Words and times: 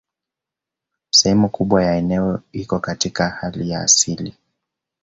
Sehemu 1.09 1.49
kubwa 1.49 1.83
ya 1.83 1.95
eneo 1.95 2.41
iko 2.51 2.79
katika 2.79 3.29
hali 3.29 3.69
ya 3.69 3.79
asili 3.81 4.35